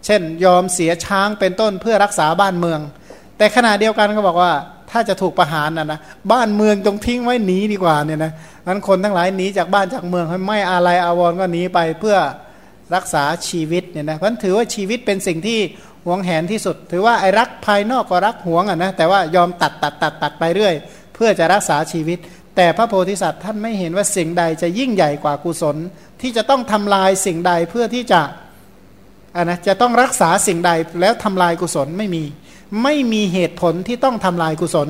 [0.05, 2.81] เช่น ยอมเสียช้างเป็นต้นเพื่อรักษาบ้านเมือง
[3.39, 4.53] แต่ขณะเดียวกันก็บอกว่า
[4.97, 6.01] ถ้าจะถูกประหารนะนะ
[6.33, 8.33] บ้านเมืองต้องทิ้งไว้หนีดีกว่าเนี่ยนะ
[8.67, 12.17] นั้นคนทั้งหลายหนีจากบ้านจากเมืองให้ไม่อะไรอาวรก็หนีไปเพื่อ
[12.95, 15.59] รักษาชีวิตเนี่ยนะเพราะถือว่าชีวิตเป็นสิ่งที่
[16.07, 20.75] หวงแหนที่สุด ถือว่าไอ้รักภายนอกก็รักหวงอะนะแต่ว่ายอมตัดตัดตัดตัดไปเรื่อย
[21.15, 22.19] เพื่อจะรักษาชีวิต
[22.57, 25.77] แต่พระโพธิสัตว์ท่านไม่เห็นว่าสิ่งใดจะยิ่งใหญ่กว่ากุศล
[26.21, 28.21] ที่จะต้องทำลายสิ่งใดเพื่อที่จะ
[29.37, 32.25] อะนะจะต้องรักษาสิ่งใดแล้วทำลายกุศลไม่มี
[32.83, 34.89] ไม่มีเหตุผลที่ต้องทำลายกุศล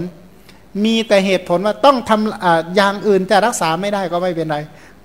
[0.85, 4.59] มีแต่เหตุผลว่าต้องทำออย่างอื่นจะรักษาไม่ได้ก็ไม่เป็นไร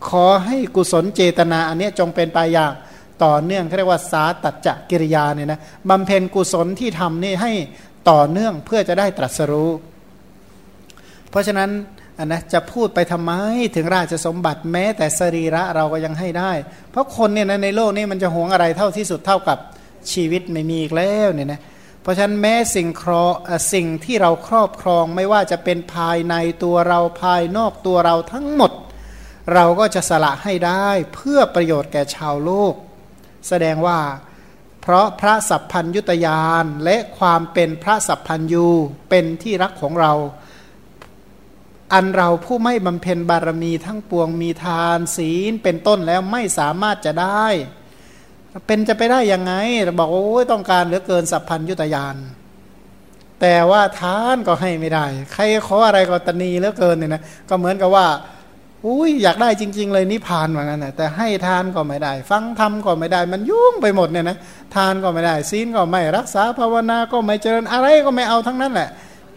[0.08, 2.72] ขอให้กุศลเจตนาอันนี้จงเป็นไปอย่าง
[3.24, 7.52] ต่อเนื่องเรียกว่าสาตัจจกิริยาเนี่ยนะบำเพ็ญกุศลที่ทำนี่ให้
[8.10, 9.70] ต่อเนื่องเพื่อจะได้ตรัสรู้
[11.30, 11.70] เพราะฉะนั้น
[12.26, 13.32] นนะจะพูดไปทำไม
[13.76, 16.52] ถึงราชสมบัติแม้แต่สรีระเราก็ยังให้ได้
[16.92, 19.58] เพราะคนเนี่ยนะในโลกนี้มันจะหวงอะไรเท่าที่สุดเท่ากับ
[20.12, 23.24] ชีวิตไม่มีอีกแล้วเนี่ยนะเพราะฉะนั้นแม้สิ่งครอ
[23.74, 28.72] สิ่งที่เราครอบครองไม่ว่าจะเป็นภายในตัวเราภายนอกตัวเราทั้งหมด
[29.54, 32.74] เราก็จะสละให้ได้เพื่อประโยชน์แก่ชาวโลก
[33.48, 34.00] แสดงว่า
[34.82, 38.68] เพราะพระสัพพัญยุตยานและความเป็นพระสัพพัญยู
[39.10, 40.14] เป็นที่รักของเรา
[41.94, 47.48] อันเราผู้ไม่บำเพ็ญบารมีทั้งปวงมีทานศีลเป็นต้นแล้วไม่สามารถจะได้
[48.68, 49.54] เป็นจะไปได้ยังไง
[50.00, 52.16] บอกว่าโอ้ยต้องการเหลือเกินสัพพัญยุตยาน
[53.42, 58.08] แต่ว่าทานก็ให้ไม่ได้ ใครขออะไรก็ตนีเหลือเกินเนี่ยนะก็เหมือนกับว่า
[58.88, 64.38] อุ้ยอยากได้จริง ๆ เลยนิพพานเหมือนกันนะแต่ให้ทานก็ไม่ได้ ฟังธรรมก็ไม่ได้ มันยุ่งไปหมดเนี่ยนะ
[64.76, 68.90] ทานก็ไม่ได้ศีลก็ไม่รักษาภาวนาก็ไม่เจริญอะไรก็ไม่เอาทั้งนั้นแหละ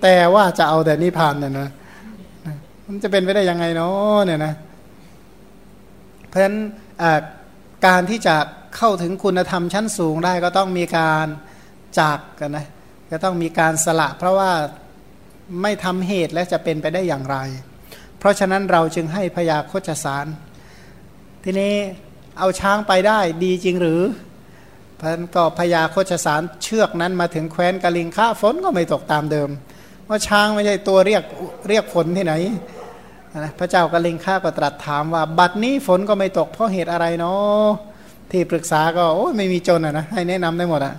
[0.03, 1.71] แต่ว่าจะเอาแต่นิพพานเนี่ยนะ
[2.87, 4.53] มันจะเป็นไปได้ยังไงเนาะเนี่ยนะ
[6.29, 6.57] เพราะฉะนั้น
[7.87, 8.37] การที่จะ
[8.77, 11.27] เข้าถึงคุณธรรมชั้นสูงได้ก็ต้องมีการ
[11.99, 12.67] จากกันนะ
[13.11, 14.53] ก็ต้องมีการสละ เพราะว่า
[15.63, 17.37] ไม่ทำเหตุและจะเป็นไปได้อย่างไร
[18.19, 20.27] เพราะฉะนั้นเราจึงให้พยาโคจสาร
[21.45, 21.75] ทีนี้
[22.39, 24.01] เอาช้างไปได้ดีจริงหรือ
[25.01, 29.51] พันก็พยาโคจสารเชือกนั้นมาถึงแคว้นกาลิงค่าฝนก็ไม่ตกตามเดิม
[30.09, 31.23] ว่าช้างไม่ใช่ตัวเรียก
[31.69, 32.35] เรียกฝนที่ไหน
[33.59, 37.67] พระเจ้ากาลิงค่าก็ตรัสถามว่า บัดนี้ฝนก็ไม่ตกเพราะเหตุอะไรเนาะ
[38.31, 40.95] ที่ปรึกษาก็โอ้ไม่มีจนอะนะให้แนะนำได้หมดอะ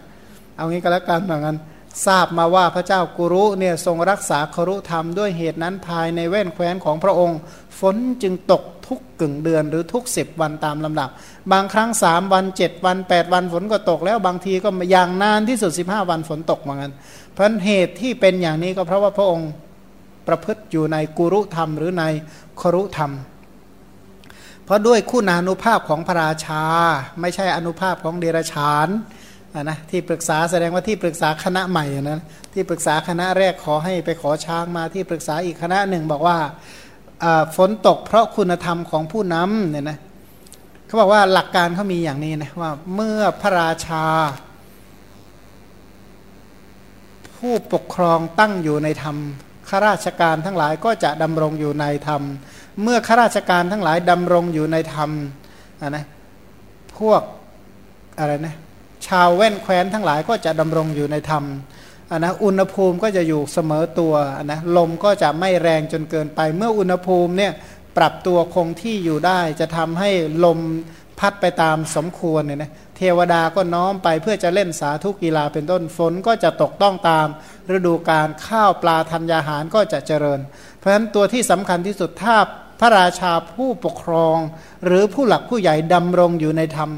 [0.56, 1.58] เอางี้ก็แล้วกันเหมือนกัน
[2.06, 7.40] ทราบมาว่าพระเจ้ากุรุเนี่ยทรงรักษาครุธรรมด้วยเหตุนั้นภายในแว่นแคว้นของพระองค์
[7.80, 11.10] ฝนจึงตกทุกกึ่งเดือนหรือทุกสิบวันตามลำดับ
[11.52, 16.92] บางครั้งสามวันเจ็ดวันแปดวันฝนก็ตกแล้วบางทีก็อย่างนานที่สุดสิบห้าวันฝนตกเหมือนกัน
[17.34, 19.50] เพราะเหตุที่เป็นอย่างนี้ก็เพราะว่าพระองค์
[20.28, 22.04] ประพฤติอยู่ในกุรุธรรมหรือใน
[22.62, 23.12] ครุธรรม
[24.66, 26.64] เพราะด้วยคู่นานุภาพของพระราชา
[27.22, 28.90] ไม่ใช่อนุภาพของเดรชาน
[29.64, 32.22] นะที่ปรึกษาแสดงว่าที่ปรึกษาคณะใหม่นะ
[32.54, 36.38] ที่ปรึกษาคณะแรกขอให้ไปขอช้างมาที่ปรึกษาอีกคณะหนึ่งบอกว่า
[37.56, 39.98] ฝนตกเพราะคุณธรรมของผู้นำเนี่ยนะ
[40.86, 44.06] เขาบอกว่าหลักการเขามีอย่างนี้นะว่าเมื่อพระราชา
[47.38, 49.18] ผู้ปกครองตั้งอยู่ในธรรม
[49.70, 52.22] ข้าราชการทั้งหลายก็จะดำรงอยู่ในธรรม
[52.84, 55.12] เมื่อข้าราชการทั้งหลายดำรงอยู่ในธรรม
[55.90, 56.06] นะ
[57.00, 57.22] พวก
[58.20, 58.56] อะไรนะ
[59.08, 61.44] ชาวแว่นแคว้นทั้งหลายก็จะดำรงอยู่ในธรรม
[62.12, 64.14] นนะอุณหภูมิก็จะอยู่เสมอตัว
[64.46, 67.54] นะลมก็จะไม่แรงจนเกินไป เมื่ออุณหภูมิเนี่ย
[67.98, 70.10] ปรับตัวคงที่อยู่ได้ จะทำให้
[70.46, 70.60] ลม
[71.20, 77.28] พัดไปตามสมควรเนี่ยนะเทวดาก็น้อมไปเพื่อจะเล่นสาธุกีฬาเป็นต้นฝนก็จะตกต้องตาม
[77.76, 80.40] ฤดูการข้าวปลาธัญญาหารก็จะเจริญ
[80.78, 82.36] เพราะฉะนั้นตัวที่สำคัญที่สุดถ้า
[82.80, 84.38] พระราชาผู้ปกครอง
[84.86, 86.90] หรือผู้หลักผู้ใหญ่ดำรงอยู่ในธรรม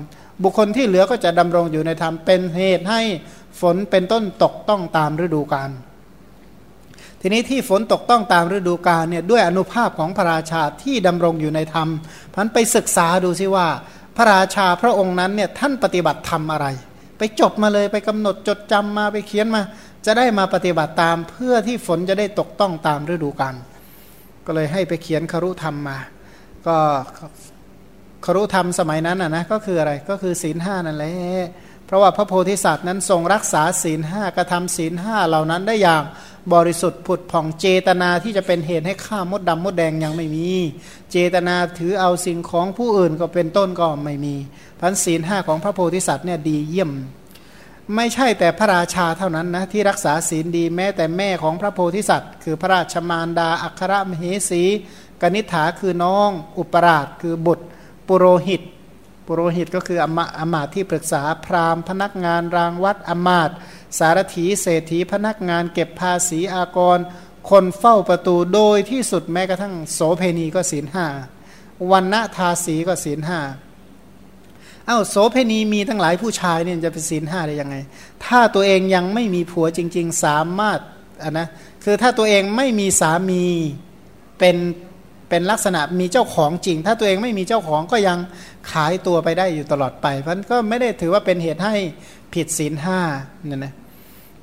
[0.43, 3.01] บุคคลที่เหลือก็จะดำรงอยู่ในธรรม เป็นเหตุให้
[3.61, 5.69] ฝนเป็นต้นตกต้องตามฤดูกาล
[7.21, 11.87] ทีนี้ที่ฝนตกต้องตามฤดูกาลเนี่ยด้วยอนุภาพของพระราชาที่ดำรงอยู่ในธรรม
[12.33, 13.67] พันไปศึกษาดูซิว่า
[14.17, 16.67] พระราชาพระองค์นั้นเนี่ยท่านปฏิบัติธรรมอะไร
[17.17, 19.61] ไปจบมาเลยไปกำหนดจดจำมาไปเขียนมา
[20.05, 23.55] จะได้มาปฏิบัติตามเพื่อที่ฝนจะได้ตกต้องตามฤดูกาล
[24.47, 25.97] ก็เลยให้ไปเขียนครุธรรมมา
[26.67, 26.77] ก็
[28.25, 31.15] ครุธรรมสมัยนั้นอะนะก็คืออะไรก็คือศีลห้านั่นแหละ
[31.85, 36.03] เพราะว่าพระโพธิสัตว์นั้นทรงรักษาศีลห้ากระทำศีลห้าเหล่านั้นได้อย่าง
[36.53, 40.49] บริสุทธิ์ผุดผ่องเจตนาที่จะเป็นเหตุให้ฆ่ามดดำมดแดงยังไม่มี
[41.11, 44.35] เจตนาถือเอาสิ่งของผู้อื่นก็เป็นต้นก็ไม่มี
[44.79, 46.91] พันศีลห้าของพระโพธิสัตว์เนี่ยดีเยี่ยม
[47.95, 54.63] ไม่ใช่แต่พระราชาเท่านั้นนะที่รักษาศีลดีแม้แต่แม่ของพระโพธิสัตว์ คือพระราชมารดา อัครมเหสี
[55.21, 57.65] กนิษฐาคือน้อง อุปราชคือบุตร
[58.07, 58.61] ปุโรหิต
[59.25, 63.49] ปุโรหิตก็คืออมาอมาตที่ปรึกษาพราหมณ์ พนักงานรางวัดอมาต
[63.97, 66.99] สารถีเศรษฐีพนักงานเก็บภาษีอากร
[67.49, 71.07] คนเฝ้าประตูโดยที่สุดแม้กระทั่งโสเพณีก็ศีลห้า
[71.91, 73.39] วันณทาสีก็ศีลห้า
[74.89, 77.75] อ้าโสเพณีมีทั้งหลายผู้ชายเนี่ยจะเป็นศีลห้าได้ยังไง
[78.25, 80.79] ถ้าตัวเองยังไม่มีผัวจริง ๆ สามารถ
[81.23, 81.47] อะนะ
[81.83, 83.43] คือถ้าตัวเองไม่มีสามี
[84.39, 84.57] เป็น
[85.29, 88.17] เป็นลักษณะมีเจ้าของจริง ถ้าตัวเองไม่มีเจ้าของก็ยัง
[88.71, 91.75] ขายตัวไปได้อยู่ตลอดไปเพราะนั้นก็ไม่ได้ถือว่าเป็นเหตุให้
[92.33, 92.99] ผิดศีลห้า
[93.45, 93.73] เนี่ยนะ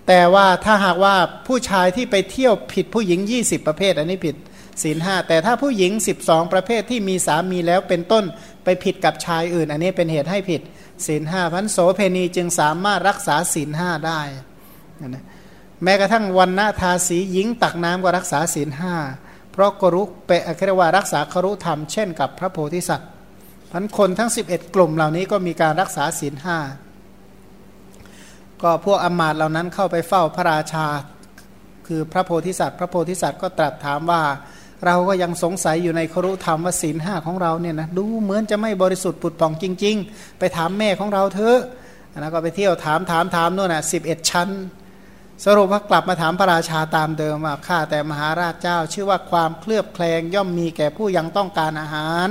[0.07, 1.15] แต่ว่าถ้าหากว่า
[1.47, 4.37] ผู้ชายที่ไปเที่ยวผิดผู้หญิง 20 ประเภท อันนี้ผิด
[4.83, 5.93] ศีลห้าแต่ถ้าผู้หญิง
[6.25, 8.25] 12 ประเภทที่มีสามีแล้วเป็นต้น
[8.65, 10.61] ไปผิดกับชายอื่น อันนี้เป็นเหตุให้ผิด
[11.07, 14.21] ศีลห้าพันโสเพณีจึงสามารถรักษาศีลห้าได้
[15.09, 15.25] นะ
[15.83, 18.95] แม้กระทั่งวันณทาสีหญิงตักน้ำก็รักษาศีลห้า
[19.53, 23.09] เพราะกรุเปะเรียกว่ารักษาครุธรรมเช่นกับพระโพธิสัตว์
[23.73, 26.59] พันคนทั้ง 11 กลุ่มเหล่านี้ก็มีการรักษาศีลห้า
[28.63, 30.87] ก็พวกอมาตเหล่านั้นเข้าไปเฝ้าพระราชา
[31.87, 34.23] คือพระโพธิสัตว์ พระโพธิสัตว์ก็ตรัสถามว่า
[34.87, 41.59] เราก็ยังสงสัยอยู่ในครุธรรมว่าศีลห้าของเราเนี่ยนะดูเหมือนจะไม่บริสุทธิ์ปุดป่องจริง ๆ ไปถามแม่ของเราเถอะ
[42.21, 44.51] แล้วก็ไปเที่ยวถามถามถามนู่นน่ะสิบเอ็ดชั้น
[45.45, 52.29] สรุปว่ากลับมาถามพระราชาตามเดิมว่าข้าแต่มหาราชเจ้า ชื่อว่าความเคลือบแคลงย่อมมีแก่ผู้ยังต้องการอาหาร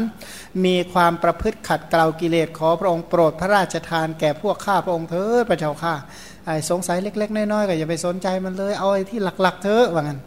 [0.66, 5.94] มีความประพฤติขัดเกลากิเลสขอพระองค์โปรดพระราชทานแก่พวกข้าพระองค์เถิดพระเจ้าข้า
[6.46, 10.20] ไอ้สงสัยเล็ก ๆ น้อยๆก็อย่าไปสนใจมันเลย เอาไอ้ที่หลัก ๆ เถอะว่างั้น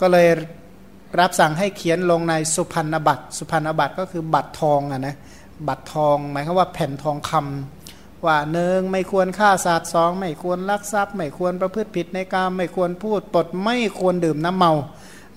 [0.00, 0.26] ก็เลย
[1.18, 5.16] รับสั่งให้เขียนลงในสุพรรณบัตร สุพรรณบัตรก็คือบัตรทองอะนะ
[5.68, 14.72] บัตรทองหมายความว่าแผ่นทองคำว่าหนึ่งไม่ควรฆ่าสัตว์สองไม่ควรลักทรัพย์ ไม่ควรประพฤติผิดในการมไม่ควรพูดปดไม่ควรดื่มน้ำเมา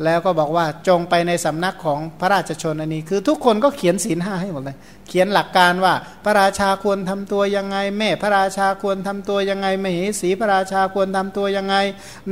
[0.05, 5.93] แล้วก็บอกว่าจงไปในสำนักของพระราชชนอันนี้คือทุกคนก็เขียนศีลห้าให้หมดเลย เขียนหลักการว่า
[6.25, 11.75] พระราชาควรทำตัวยังไง แม่พระราชาควรทำตัวยังไงมเหสีพระราชาควรทำตัวยังไง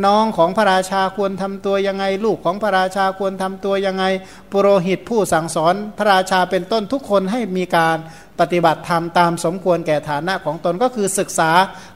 [0.06, 4.06] น้องของพระราชาควรทำตัวยังไง ลูกของพระราชาควรทำตัวยังไง
[4.52, 7.98] ปุโรหิตผู้สั่งสอนพระราชาเป็นต้นทุกคนให้มีการ
[8.40, 11.52] ปฏิบัติธรรมตามสมควรแก่ฐานะของตนก็คือศึกษา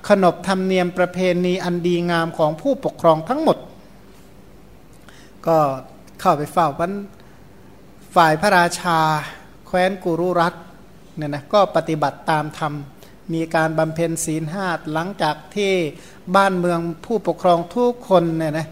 [0.09, 3.57] ขนบธรรมเนียมประเพณีอันดีงามของผู้ปกครองทั้งหมด
[5.47, 5.57] ก็
[6.19, 6.93] เข้าไปเฝ้าวัน
[8.15, 8.99] ฝ่ายพระราชา
[9.67, 10.53] แคว้นกุรุรัต
[11.17, 12.73] เนี่ยนะก็ปฏิบัติตามธรรม
[13.33, 15.73] มีการบำเพ็ญศีลห้าหลังจากที่
[16.35, 18.67] บ้านเมืองผู้ปกครองทุกคนเนี่ยนะ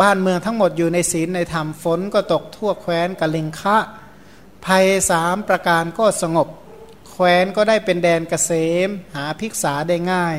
[0.00, 3.78] บ้านเมืองทั้งหมดอยู่ในศีลในธรรมฝนก็ตกทั่วแคว้นกะลิงคะ
[4.64, 6.48] ภัยสามประการก็สงบ
[7.10, 8.50] แคว้นก็ได้เป็นแดนเกษ
[8.86, 10.36] ม หาภิกษาได้ง่าย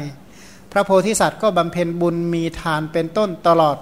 [0.71, 3.77] พระโพธิสัตว์ก็บำเพ็ญบุญมีทานเป็นต้นตลอด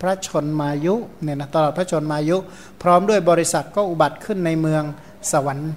[0.00, 2.36] พระชนมายุเนี่ยนะตลอดพระชนมายุ
[2.82, 4.82] พร้อมด้วยบริษัทก็อุบัติขึ้นในเมือง
[5.32, 5.72] สวรรค์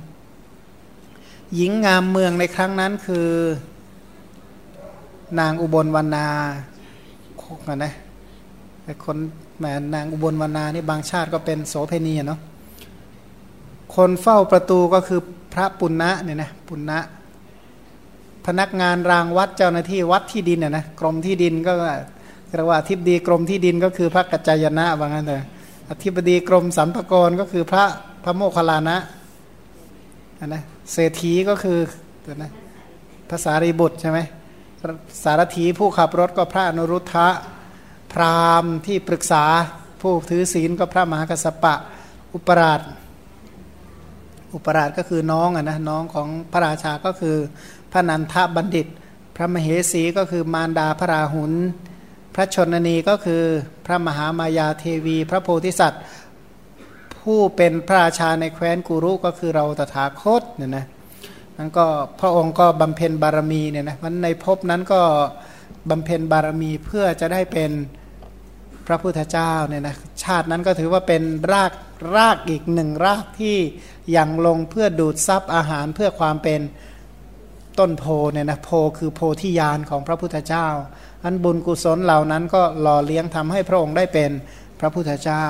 [1.56, 3.28] หญิงงามเมืองในครั้งนั้นคือ
[5.40, 6.28] นางอุบลวรรณา
[7.42, 7.94] คกนะ
[8.84, 9.18] แต่คน
[9.60, 12.40] แหมนางอุบลวรรณานี่บางชาติก็เป็นโสเพณีเนาะ
[13.96, 15.20] คนเฝ้าประตูก็คือ
[15.54, 17.00] พระปุณณะเนี่ยนะปุณณะ
[18.46, 21.74] พนักงานรางวัดเจ้าหน้าที่วัดที่ดินเนี่ยนะกรมที่ดินก็
[22.56, 25.42] เรียกว่าอธิบดีกรมที่ดินก็คือพระกัจจายนะว่างั้นเลย
[25.92, 27.86] อธิบดีกรมสัมภากรก็คือพระ
[28.24, 28.98] พระโมคคัลลานะ
[30.48, 31.80] นะเศรษฐีก็คือ
[32.42, 32.52] นะ
[33.30, 34.20] ภาษารีบุตรใช่ไหม
[35.24, 37.28] สารถีผู้ขับรถก็พระอนุรุทธะ
[38.14, 39.44] พราหมณ์ที่ปรึกษา
[40.02, 41.76] ผู้ถือศีลก็พระมหากัสสปะ
[42.34, 42.82] อุปราช
[44.54, 47.36] อุปราชก็คือน้องอะนะน้องของพระราชาก็คือ
[47.92, 48.88] พระนันทบัณฑิต
[49.36, 51.54] พระมเหสีก็คือมารดาพระราหุล
[52.36, 53.44] พระชนนีก็คือ
[53.86, 56.04] พระมหามายาเทวี พระโพธิสัตว์
[57.22, 60.86] ผู้เป็นพระราชาในแคว้นกุรุก็คือเราตถาคตเนี่ยนะ
[61.58, 61.86] นั้นก็
[62.20, 65.02] พระองค์ก็บำเพ็ญบารมีเนี่ยนะมันในภพนั้นก็
[65.90, 67.72] บำเพ็ญบารมีเพื่อจะได้เป็น
[68.88, 71.72] พระพุทธเจ้าเนี่ยนะชาตินั้นก็ถือว่าเป็นราก
[72.16, 73.58] รากอีกหนึ่งรากที่
[74.18, 76.60] ยังลงเพื่อดูดซับอาหารเพื่อความเป็น
[77.80, 80.68] ต้นโพเนี่ยนะโพคือโพธิญาณของพระพุทธเจ้า
[81.26, 84.32] อันบุญกุศลเหล่านั้นก็หล่อเลี้ยงทำให้พระองค์ได้เป็น
[84.80, 85.44] พระพุทธเจ้า